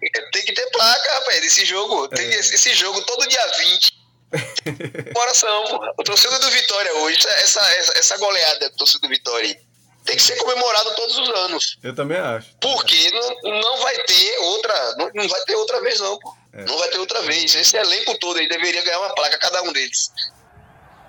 Tem, 0.00 0.30
tem 0.30 0.44
que 0.44 0.52
ter 0.52 0.66
placa, 0.70 1.14
rapaz, 1.14 1.40
desse 1.40 1.64
jogo. 1.64 2.08
Tem, 2.08 2.26
É. 2.26 2.38
esse, 2.38 2.54
esse 2.54 2.74
jogo 2.74 3.00
todo 3.02 3.28
dia 3.28 3.46
20. 3.58 3.98
Coração. 5.14 5.64
O 5.98 6.02
torcedor 6.04 6.38
do 6.38 6.50
Vitória 6.50 6.94
hoje, 6.96 7.18
essa, 7.28 7.60
essa, 7.74 7.98
essa 7.98 8.16
goleada 8.18 8.70
do 8.70 8.76
torcedor 8.76 9.08
do 9.08 9.14
Vitória 9.14 9.60
tem 10.04 10.16
que 10.16 10.22
ser 10.22 10.36
comemorado 10.36 10.94
todos 10.94 11.18
os 11.18 11.28
anos. 11.28 11.78
Eu 11.82 11.94
também 11.94 12.16
acho. 12.18 12.48
Porque 12.60 13.10
não, 13.10 13.60
não 13.60 13.76
vai 13.78 13.98
ter 14.04 14.38
outra. 14.38 14.96
Não, 14.96 15.10
não 15.14 15.28
vai 15.28 15.40
ter 15.42 15.54
outra 15.54 15.80
vez, 15.82 16.00
não, 16.00 16.18
pô. 16.18 16.34
É. 16.54 16.64
Não 16.64 16.78
vai 16.78 16.88
ter 16.88 16.98
outra 16.98 17.20
vez. 17.22 17.54
Esse 17.54 17.76
elenco 17.76 18.18
todo 18.18 18.38
aí 18.38 18.48
deveria 18.48 18.82
ganhar 18.82 19.00
uma 19.00 19.14
placa, 19.14 19.38
cada 19.38 19.62
um 19.62 19.72
deles. 19.72 20.10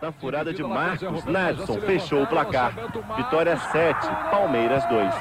Na 0.01 0.13
furada 0.13 0.53
de 0.53 0.63
Marcos, 0.63 1.25
Nadson 1.25 1.81
fechou 1.81 2.23
o 2.23 2.27
placar. 2.27 2.73
Vitória 3.17 3.57
7, 3.57 4.07
Palmeiras 4.31 4.87
2. 4.87 5.13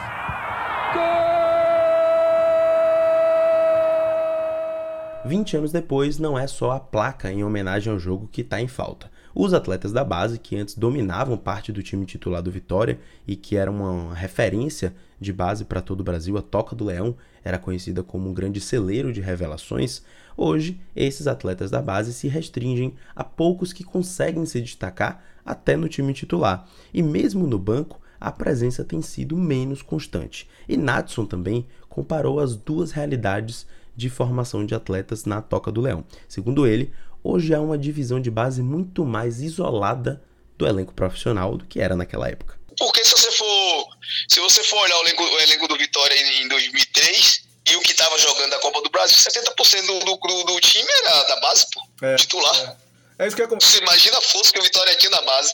20 5.25 5.57
anos 5.57 5.73
depois, 5.73 6.19
não 6.19 6.39
é 6.39 6.47
só 6.47 6.71
a 6.71 6.81
placa 6.81 7.31
em 7.31 7.43
homenagem 7.43 7.93
ao 7.93 7.99
jogo 7.99 8.29
que 8.29 8.43
está 8.43 8.61
em 8.61 8.69
falta. 8.69 9.11
Os 9.35 9.53
atletas 9.53 9.93
da 9.93 10.03
base, 10.03 10.39
que 10.39 10.57
antes 10.57 10.75
dominavam 10.75 11.37
parte 11.37 11.71
do 11.71 11.83
time 11.83 12.07
titular 12.07 12.43
do 12.43 12.51
Vitória 12.51 12.99
e 13.27 13.37
que 13.37 13.57
era 13.57 13.71
uma 13.71 14.15
referência 14.15 14.95
de 15.21 15.33
base 15.33 15.65
para 15.65 15.81
todo 15.81 16.01
o 16.01 16.05
Brasil, 16.05 16.37
a 16.39 16.43
Toca 16.43 16.75
do 16.75 16.85
Leão 16.85 17.17
era 17.45 17.59
conhecida 17.59 18.03
como 18.03 18.29
um 18.29 18.35
grande 18.35 18.61
celeiro 18.61 19.13
de 19.13 19.21
revelações. 19.21 20.03
Hoje, 20.37 20.81
esses 20.95 21.27
atletas 21.27 21.71
da 21.71 21.83
base 21.83 22.13
se 22.13 22.29
restringem 22.29 22.95
a 23.15 23.25
poucos 23.25 23.73
que 23.73 23.85
conseguem 23.85 24.47
se 24.47 24.61
destacar 24.61 25.25
até 25.45 25.77
no 25.77 25.89
time 25.89 26.13
titular. 26.13 26.69
E 26.93 27.03
mesmo 27.03 27.47
no 27.47 27.59
banco, 27.59 28.01
a 28.21 28.31
presença 28.33 28.85
tem 28.85 29.01
sido 29.01 29.37
menos 29.37 29.83
constante. 29.83 30.49
E 30.69 30.77
Natson 30.77 31.25
também 31.25 31.67
comparou 31.89 32.41
as 32.41 32.57
duas 32.57 32.93
realidades 32.93 33.67
de 33.97 34.09
formação 34.09 34.65
de 34.65 34.75
atletas 34.75 35.25
na 35.25 35.43
Toca 35.43 35.73
do 35.73 35.81
Leão. 35.81 36.05
Segundo 36.29 36.67
ele, 36.67 36.93
hoje 37.31 37.55
há 37.55 37.61
uma 37.61 37.77
divisão 37.79 38.21
de 38.21 38.31
base 38.31 38.63
muito 38.63 39.05
mais 39.05 39.41
isolada 39.41 40.23
do 40.57 40.67
elenco 40.67 40.93
profissional 40.95 41.57
do 41.57 41.65
que 41.65 41.81
era 41.81 41.95
naquela 41.95 42.29
época. 42.29 42.59
Porque 42.79 43.05
se 43.05 43.13
você 43.13 43.31
for, 43.33 43.89
se 44.29 44.41
você 44.41 44.63
for 44.65 44.79
olhar 44.79 44.97
o 44.97 45.01
elenco, 45.03 45.23
o 45.25 45.41
elenco 45.41 45.69
do 45.69 45.77
Vitória 45.77 46.15
em, 46.15 46.43
em 46.45 46.49
2003 46.49 47.43
e 47.69 47.77
o 47.77 47.81
que 47.81 47.91
estava 47.93 48.17
jogando 48.19 48.55
a 48.55 48.59
Copa 48.61 48.81
do 48.83 48.91
Brasil, 48.91 49.17
70% 49.17 49.87
do, 50.05 50.17
do, 50.17 50.45
do 50.45 50.61
time 50.61 50.89
era 51.05 51.23
da 51.25 51.41
base, 51.41 51.67
pô, 51.73 51.83
É, 52.07 52.17
titular. 52.17 52.77
É 53.19 53.27
isso 53.27 53.35
que 53.35 53.43
é 53.43 53.47
como. 53.49 53.61
Você 53.61 53.79
imagina 53.79 54.17
a 54.17 54.23
força 54.23 54.53
que 54.53 54.61
o 54.61 54.63
Vitória 54.63 54.95
tinha 54.95 55.11
na 55.11 55.21
base. 55.23 55.53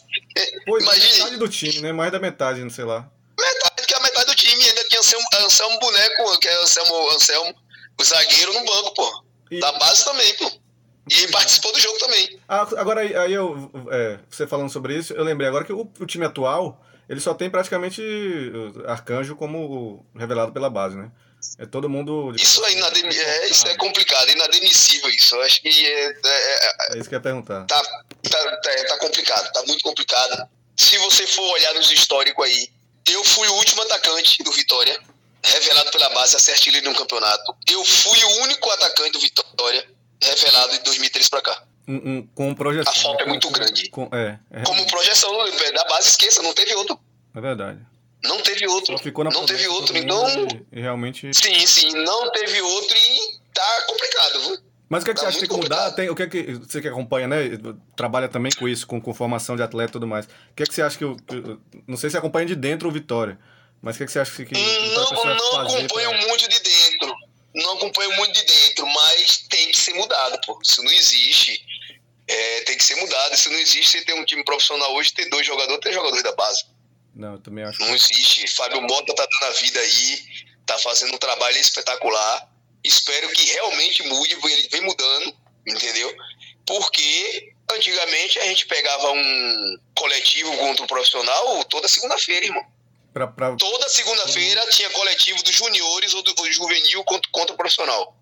Pô, 0.66 0.78
Imagine. 0.78 1.12
metade 1.14 1.36
do 1.38 1.48
time, 1.48 1.80
né? 1.80 1.92
Mais 1.92 2.12
da 2.12 2.18
metade, 2.20 2.60
não 2.60 2.68
sei 2.68 2.84
lá. 2.84 3.08
Metade 3.40 3.86
que 3.86 3.94
é 3.94 3.96
a 3.96 4.00
metade 4.02 4.26
do 4.26 4.34
time. 4.34 4.62
Ainda 4.62 4.84
tinha 4.84 5.00
Anselmo, 5.00 5.26
Anselmo 5.46 5.78
Boneco, 5.80 6.38
que 6.40 6.48
é 6.48 6.62
Anselmo, 6.62 7.10
Anselmo, 7.12 7.54
o 7.98 8.04
zagueiro 8.04 8.52
no 8.52 8.64
banco, 8.66 8.94
pô. 8.94 9.24
E- 9.50 9.60
Da 9.60 9.72
base 9.72 10.04
também, 10.04 10.30
pô. 10.34 10.52
E 11.10 11.28
participou 11.28 11.72
do 11.72 11.80
jogo 11.80 11.98
também. 11.98 12.40
Ah, 12.48 12.62
agora 12.76 13.00
aí, 13.00 13.32
eu, 13.32 13.70
é, 13.90 14.18
você 14.30 14.46
falando 14.46 14.70
sobre 14.70 14.96
isso, 14.96 15.12
eu 15.12 15.22
lembrei 15.24 15.48
agora 15.48 15.64
que 15.64 15.72
o, 15.72 15.90
o 16.00 16.06
time 16.06 16.24
atual, 16.24 16.82
ele 17.08 17.20
só 17.20 17.34
tem 17.34 17.50
praticamente 17.50 18.02
Arcanjo 18.86 19.36
como 19.36 20.04
revelado 20.16 20.52
pela 20.52 20.70
base, 20.70 20.96
né? 20.96 21.10
É 21.58 21.66
todo 21.66 21.90
mundo. 21.90 22.32
Isso 22.36 22.64
é, 22.64 22.72
inadem... 22.72 23.04
é, 23.06 23.46
isso 23.50 23.68
é 23.68 23.76
complicado, 23.76 24.30
inadmissível 24.30 25.10
isso. 25.10 25.34
Eu 25.34 25.42
acho 25.42 25.60
que 25.60 25.68
é, 25.68 26.06
é- 26.06 26.14
é- 26.24 26.96
É 26.96 26.98
isso 26.98 27.08
que 27.08 27.14
eu 27.14 27.18
ia 27.18 27.22
perguntar. 27.22 27.66
tá, 27.66 27.82
tá, 27.82 28.60
tá, 28.62 28.84
tá 28.88 28.98
complicado, 28.98 29.52
tá 29.52 29.62
muito 29.66 29.82
complicado. 29.82 30.48
Se 30.76 30.96
você 30.98 31.26
for 31.26 31.42
olhar 31.52 31.74
nos 31.74 31.90
históricos 31.92 32.44
aí, 32.46 32.68
eu 33.10 33.22
fui 33.22 33.46
o 33.46 33.54
último 33.56 33.82
atacante 33.82 34.42
do 34.42 34.50
Vitória, 34.52 34.98
revelado 35.44 35.90
pela 35.90 36.08
base, 36.10 36.34
a 36.34 36.38
ser 36.38 36.52
artilheiro 36.52 36.88
no 36.90 36.96
campeonato. 36.96 37.54
Eu 37.70 37.84
fui 37.84 38.24
o 38.24 38.42
único 38.44 38.70
atacante 38.70 39.10
do 39.12 39.20
Vitória, 39.20 39.86
revelado 40.24 40.72
de 40.72 40.78
2003 40.84 41.28
pra 41.28 41.42
cá. 41.42 41.62
Um, 41.86 41.94
um- 41.96 42.26
com 42.34 42.54
projeção. 42.54 42.92
A 42.92 42.96
falta 42.96 43.24
é 43.24 43.26
muito 43.26 43.46
com- 43.46 43.52
grande. 43.52 43.88
com- 43.90 44.08
é, 44.12 44.38
é, 44.50 44.62
Como 44.64 44.86
projeção 44.86 45.30
da 45.36 45.84
base, 45.84 46.08
esqueça, 46.08 46.42
não 46.42 46.52
teve 46.54 46.74
outro. 46.74 46.98
é 47.34 47.40
verdade. 47.40 47.80
Não 48.22 48.40
teve 48.40 48.66
outro. 48.66 48.96
Só 48.96 49.02
ficou 49.02 49.22
na 49.22 49.30
Não 49.30 49.44
teve 49.44 49.68
outro. 49.68 49.96
Então, 49.98 50.26
E, 50.72 50.78
e 50.78 50.80
realmente. 50.80 51.30
sim, 51.34 51.66
sim, 51.66 51.92
não 51.92 52.32
teve 52.32 52.58
outro 52.62 52.96
e 52.96 53.38
tá 53.52 53.84
complicado, 53.86 54.40
viu? 54.40 54.58
Mas 54.88 55.02
o 55.02 55.04
que, 55.04 55.10
é 55.10 55.14
que 55.14 55.20
Tá 55.20 55.26
você 55.26 55.28
acha 55.28 55.40
que 55.40 55.48
tem 55.48 55.56
que 55.58 55.62
mudar? 55.64 55.90
Tem, 55.92 56.08
o 56.10 56.14
que 56.14 56.22
é 56.22 56.26
que 56.26 56.42
você 56.54 56.80
que 56.80 56.88
acompanha, 56.88 57.26
né? 57.28 57.36
Trabalha 57.96 58.28
também 58.28 58.50
com 58.58 58.66
isso, 58.68 58.86
com, 58.86 58.98
com 59.00 59.12
formação 59.12 59.56
de 59.56 59.62
atleta 59.62 59.90
e 59.90 59.92
tudo 59.92 60.06
mais. 60.06 60.24
O 60.24 60.28
que 60.56 60.62
é 60.62 60.66
que 60.66 60.74
você 60.74 60.80
acha 60.82 60.96
que. 60.96 61.04
que- 61.04 61.58
não 61.86 61.96
sei 61.98 62.08
se 62.10 62.16
acompanha 62.16 62.46
de 62.46 62.54
dentro 62.54 62.88
o 62.88 62.92
Vitória, 62.92 63.38
mas 63.82 63.94
o 63.94 63.98
que, 63.98 64.04
é 64.04 64.06
que 64.06 64.12
você 64.12 64.20
acha 64.20 64.30
que. 64.32 64.44
que 64.46 64.54
Vitória 64.54 65.10
Não, 65.10 65.24
não 65.24 65.60
acompanho 65.60 66.10
pra- 66.10 66.28
muito 66.28 66.48
de 66.48 66.48
dentro. 66.48 66.53
Não 67.54 67.74
acompanho 67.74 68.12
muito 68.16 68.32
de 68.32 68.42
dentro, 68.42 68.86
mas 68.86 69.38
tem 69.48 69.70
que 69.70 69.78
ser 69.78 69.94
mudado, 69.94 70.40
pô. 70.44 70.58
Isso 70.62 70.82
não 70.82 70.92
existe. 70.92 71.64
É, 72.26 72.60
tem 72.62 72.76
que 72.76 72.84
ser 72.84 72.96
mudado. 72.96 73.34
Isso 73.34 73.48
não 73.50 73.58
existe. 73.58 73.98
Você 73.98 74.04
tem 74.04 74.18
um 74.18 74.24
time 74.24 74.44
profissional 74.44 74.92
hoje, 74.94 75.12
ter 75.12 75.28
dois 75.30 75.46
jogadores, 75.46 75.80
três 75.80 75.94
jogadores 75.94 76.24
da 76.24 76.32
base. 76.32 76.64
Não, 77.14 77.34
eu 77.34 77.40
também 77.40 77.64
acho. 77.64 77.80
Não 77.80 77.94
existe. 77.94 78.48
Fábio 78.48 78.82
Mota 78.82 79.14
tá 79.14 79.26
dando 79.26 79.50
a 79.50 79.54
vida 79.60 79.78
aí, 79.78 80.24
tá 80.66 80.76
fazendo 80.78 81.14
um 81.14 81.18
trabalho 81.18 81.56
espetacular. 81.56 82.50
Espero 82.82 83.28
que 83.30 83.44
realmente 83.52 84.02
mude, 84.02 84.36
porque 84.36 84.52
ele 84.52 84.68
vem 84.68 84.80
mudando, 84.82 85.36
entendeu? 85.66 86.14
Porque 86.66 87.52
antigamente 87.72 88.38
a 88.40 88.44
gente 88.46 88.66
pegava 88.66 89.12
um 89.12 89.78
coletivo 89.94 90.56
contra 90.58 90.84
o 90.84 90.88
profissional 90.88 91.64
toda 91.64 91.88
segunda-feira, 91.88 92.46
irmão. 92.46 92.73
Pra, 93.14 93.28
pra, 93.28 93.54
Toda 93.56 93.88
segunda-feira 93.88 94.66
tinha 94.70 94.90
coletivo 94.90 95.40
dos 95.44 95.54
juniores 95.54 96.12
ou 96.14 96.22
do, 96.22 96.34
do 96.34 96.52
juvenil 96.52 97.04
contra, 97.04 97.30
contra 97.30 97.54
o 97.54 97.56
profissional. 97.56 98.16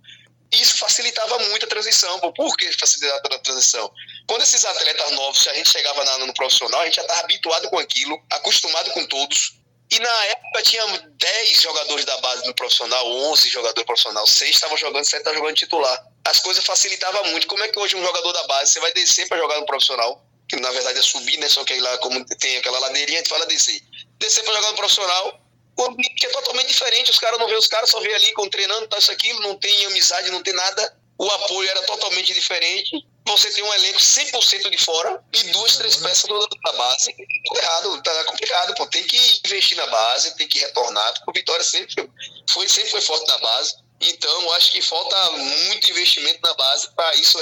Isso 0.52 0.76
facilitava 0.76 1.38
muito 1.49 1.64
a 1.64 1.68
transição. 1.68 2.20
Por 2.20 2.54
que 2.58 2.70
facilitava 2.78 3.22
a 3.34 3.38
transição? 3.38 3.90
Quando 4.28 4.42
esses 4.42 4.62
atletas 4.66 5.11
novos, 5.12 5.42
se 5.42 5.49
a 5.49 5.54
gente 5.54 5.70
chegava 5.70 6.04
na- 6.04 6.18
no 6.18 6.34
profissional, 6.34 6.82
a 6.82 6.84
gente 6.84 6.96
já 6.96 7.02
estava 7.02 7.20
habituado 7.20 7.70
com 7.70 7.78
aquilo, 7.78 8.22
acostumado 8.30 8.90
com 8.90 9.06
todos. 9.06 9.54
E 9.90 9.99
na 9.99 10.25
época 10.26 10.62
tinha 10.62 10.87
10 11.16 11.62
jogadores 11.62 12.04
da 12.04 12.18
base 12.18 12.46
no 12.46 12.54
profissional, 12.54 13.06
11 13.30 13.49
jogadores 13.49 13.87
profissional, 13.87 14.26
6 14.26 14.50
estavam 14.50 14.76
jogando, 14.76 15.04
7 15.04 15.18
estavam 15.20 15.38
jogando 15.38 15.56
titular. 15.56 16.06
As 16.26 16.38
coisas 16.40 16.62
facilitavam 16.64 17.25
muito. 17.30 17.46
Como 17.46 17.62
é 17.64 17.68
que 17.68 17.78
hoje 17.78 17.96
um 17.96 18.04
jogador 18.04 18.32
da 18.32 18.46
base, 18.46 18.72
você 18.72 18.80
vai 18.80 18.92
descer 18.92 19.26
para 19.28 19.38
jogar 19.38 19.58
no 19.58 19.64
profissional, 19.66 20.22
que 20.49 20.56
na 20.56 20.70
verdade 20.70 20.99
é 20.99 21.02
subir, 21.02 21.38
né? 21.38 21.49
Só 21.49 21.64
que 21.64 21.72
aí 21.72 21.80
lá, 21.80 21.96
como 21.99 22.22
tem 22.26 22.58
aquela 22.58 22.78
ladeirinha, 22.78 23.18
a 23.18 23.22
gente 23.22 23.28
fala 23.30 23.46
descer. 23.46 23.80
Descer 24.23 24.45
para 24.45 24.55
jogar 24.55 24.71
no 24.71 24.76
profissional, 24.76 25.41
o 25.76 25.83
ambiente 25.83 26.26
é 26.26 26.29
totalmente 26.29 26.69
diferente. 26.69 27.11
Os 27.11 27.19
caras 27.19 27.41
não 27.41 27.49
vê 27.49 27.57
os 27.57 27.67
caras, 27.67 27.91
só 27.91 27.99
vê 27.99 28.14
ali 28.14 28.33
com 28.35 28.49
treinando, 28.49 28.87
tá 28.87 28.97
isso 28.99 29.11
aquilo, 29.11 29.41
não 29.41 29.57
tem 29.59 29.85
amizade, 29.87 30.31
não 30.31 30.41
tem 30.43 30.55
nada. 30.55 30.97
O 31.19 31.26
apoio 31.26 31.69
era 31.69 31.83
totalmente 31.83 32.33
diferente. 32.33 33.05
Você 33.26 33.50
tem 33.50 33.64
um 33.64 33.75
elenco 33.75 33.99
100% 33.99 34.71
de 34.71 34.79
fora 34.79 35.21
e 35.33 35.43
duas, 35.50 35.76
três 35.76 35.97
peças 35.97 36.23
todas 36.23 36.47
da 36.64 36.73
base. 36.73 37.12
Tudo 37.47 37.61
errado, 37.61 38.02
tá 38.02 38.25
complicado, 38.25 38.75
pô. 38.76 38.87
Tem 38.87 39.02
que 39.02 39.17
investir 39.45 39.76
na 39.76 39.87
base, 39.87 40.37
tem 40.37 40.47
que 40.47 40.61
retornar, 40.61 41.14
porque 41.14 41.31
o 41.31 41.33
Vitória 41.33 41.64
sempre 41.64 42.09
foi, 42.49 42.69
sempre 42.69 42.91
foi 42.91 43.00
forte 43.00 43.26
na 43.26 43.38
base. 43.38 43.75
Então, 44.00 44.52
acho 44.52 44.71
que 44.71 44.83
falta 44.83 45.33
muito 45.33 45.91
investimento 45.91 46.38
na 46.43 46.55
base 46.55 46.88
para 46.95 47.14
isso 47.17 47.38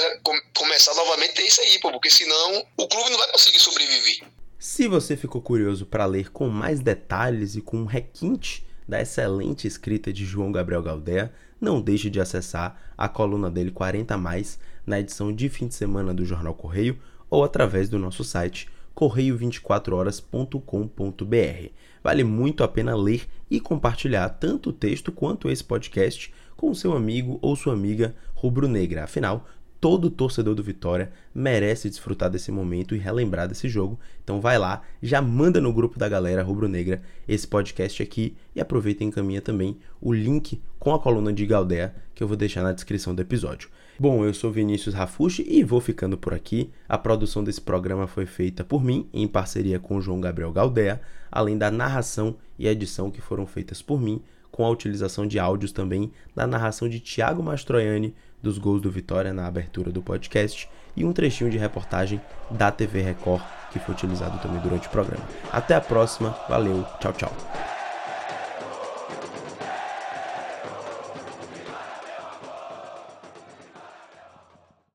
começar 0.55 0.95
novamente 0.95 1.31
a 1.31 1.35
ter 1.35 1.43
isso 1.43 1.61
aí, 1.61 1.79
pô, 1.79 1.91
porque 1.91 2.09
senão 2.09 2.67
o 2.77 2.87
clube 2.87 3.09
não 3.11 3.17
vai 3.17 3.31
conseguir 3.31 3.59
sobreviver. 3.59 4.40
Se 4.63 4.87
você 4.87 5.17
ficou 5.17 5.41
curioso 5.41 5.87
para 5.87 6.05
ler 6.05 6.31
com 6.31 6.47
mais 6.47 6.81
detalhes 6.81 7.55
e 7.55 7.61
com 7.61 7.77
um 7.77 7.85
requinte 7.85 8.63
da 8.87 9.01
excelente 9.01 9.65
escrita 9.65 10.13
de 10.13 10.23
João 10.23 10.51
Gabriel 10.51 10.83
Galdea, 10.83 11.33
não 11.59 11.81
deixe 11.81 12.11
de 12.11 12.21
acessar 12.21 12.79
a 12.95 13.09
coluna 13.09 13.49
dele 13.49 13.71
40 13.71 14.15
mais 14.19 14.59
na 14.85 14.99
edição 14.99 15.33
de 15.33 15.49
fim 15.49 15.67
de 15.67 15.73
semana 15.73 16.13
do 16.13 16.23
Jornal 16.23 16.53
Correio 16.53 16.99
ou 17.27 17.43
através 17.43 17.89
do 17.89 17.97
nosso 17.97 18.23
site 18.23 18.69
correio24horas.com.br. 18.95 21.71
Vale 22.03 22.23
muito 22.23 22.63
a 22.63 22.67
pena 22.67 22.95
ler 22.95 23.27
e 23.49 23.59
compartilhar 23.59 24.29
tanto 24.29 24.69
o 24.69 24.73
texto 24.73 25.11
quanto 25.11 25.49
esse 25.49 25.63
podcast 25.63 26.31
com 26.55 26.71
seu 26.75 26.95
amigo 26.95 27.39
ou 27.41 27.55
sua 27.55 27.73
amiga 27.73 28.13
rubro-negra. 28.35 29.05
Afinal, 29.05 29.43
todo 29.81 30.11
torcedor 30.11 30.53
do 30.53 30.63
Vitória 30.63 31.11
merece 31.33 31.89
desfrutar 31.89 32.29
desse 32.29 32.51
momento 32.51 32.95
e 32.95 32.99
relembrar 32.99 33.47
desse 33.47 33.67
jogo. 33.67 33.99
Então 34.23 34.39
vai 34.39 34.59
lá, 34.59 34.83
já 35.01 35.19
manda 35.21 35.59
no 35.59 35.73
grupo 35.73 35.97
da 35.97 36.07
galera 36.07 36.43
rubro-negra 36.43 37.01
esse 37.27 37.47
podcast 37.47 38.03
aqui 38.03 38.37
e 38.55 38.61
aproveita 38.61 39.03
e 39.03 39.07
encaminha 39.07 39.41
também 39.41 39.77
o 39.99 40.13
link 40.13 40.61
com 40.77 40.93
a 40.93 40.99
coluna 40.99 41.33
de 41.33 41.45
Galdea 41.47 41.95
que 42.13 42.23
eu 42.23 42.27
vou 42.27 42.37
deixar 42.37 42.61
na 42.61 42.71
descrição 42.71 43.15
do 43.15 43.21
episódio. 43.23 43.69
Bom, 43.99 44.23
eu 44.23 44.33
sou 44.33 44.51
Vinícius 44.51 44.93
Rafushi 44.93 45.43
e 45.47 45.63
vou 45.63 45.81
ficando 45.81 46.17
por 46.17 46.33
aqui. 46.33 46.69
A 46.87 46.97
produção 46.97 47.43
desse 47.43 47.61
programa 47.61 48.05
foi 48.05 48.27
feita 48.27 48.63
por 48.63 48.83
mim, 48.83 49.09
em 49.11 49.27
parceria 49.27 49.79
com 49.79 49.95
o 49.95 50.01
João 50.01 50.21
Gabriel 50.21 50.51
Galdea, 50.51 51.01
além 51.31 51.57
da 51.57 51.71
narração 51.71 52.35
e 52.59 52.67
edição 52.67 53.09
que 53.09 53.21
foram 53.21 53.47
feitas 53.47 53.81
por 53.81 53.99
mim, 53.99 54.21
com 54.51 54.65
a 54.65 54.69
utilização 54.69 55.25
de 55.25 55.39
áudios 55.39 55.71
também 55.71 56.11
da 56.35 56.45
narração 56.45 56.87
de 56.87 56.99
Tiago 56.99 57.41
Mastroianni 57.41 58.13
dos 58.41 58.57
gols 58.57 58.81
do 58.81 58.91
Vitória 58.91 59.33
na 59.33 59.47
abertura 59.47 59.91
do 59.91 60.01
podcast 60.01 60.69
e 60.95 61.05
um 61.05 61.13
trechinho 61.13 61.49
de 61.49 61.57
reportagem 61.57 62.21
da 62.49 62.71
TV 62.71 63.01
Record 63.01 63.43
que 63.71 63.79
foi 63.79 63.95
utilizado 63.95 64.37
também 64.39 64.61
durante 64.61 64.87
o 64.87 64.91
programa. 64.91 65.23
Até 65.51 65.75
a 65.75 65.81
próxima, 65.81 66.35
valeu, 66.49 66.85
tchau, 66.99 67.13
tchau. 67.13 67.80